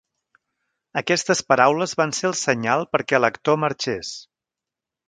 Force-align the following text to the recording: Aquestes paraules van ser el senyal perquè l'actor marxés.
Aquestes 1.01 1.43
paraules 1.53 1.95
van 2.01 2.15
ser 2.21 2.27
el 2.33 2.35
senyal 2.41 2.89
perquè 2.97 3.21
l'actor 3.23 3.63
marxés. 3.67 4.15